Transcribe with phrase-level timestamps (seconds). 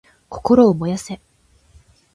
[0.29, 1.21] 心を燃やせ！